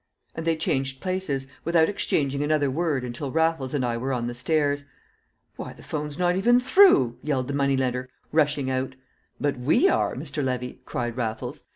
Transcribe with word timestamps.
And 0.33 0.47
they 0.47 0.55
changed 0.55 0.99
places, 0.99 1.45
without 1.63 1.87
exchanging 1.87 2.43
another 2.43 2.71
word 2.71 3.03
until 3.03 3.29
Raffles 3.29 3.75
and 3.75 3.85
I 3.85 3.97
were 3.97 4.13
on 4.13 4.25
the 4.25 4.33
stairs. 4.33 4.85
"Why, 5.57 5.73
the 5.73 5.83
'phone's 5.83 6.17
not 6.17 6.35
even 6.35 6.59
through!" 6.59 7.19
yelled 7.21 7.47
the 7.47 7.53
money 7.53 7.77
lender, 7.77 8.09
rushing 8.31 8.67
out. 8.67 8.95
"But 9.39 9.59
we 9.59 9.87
are, 9.87 10.15
Mr. 10.15 10.43
Levy!" 10.43 10.81
cried 10.85 11.17
Raffles. 11.17 11.65